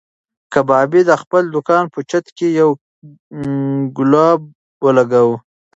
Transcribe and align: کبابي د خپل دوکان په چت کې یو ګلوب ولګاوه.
کبابي 0.53 1.01
د 1.05 1.11
خپل 1.21 1.43
دوکان 1.55 1.83
په 1.93 1.99
چت 2.09 2.25
کې 2.37 2.47
یو 2.59 2.69
ګلوب 3.97 4.41
ولګاوه. 4.85 5.37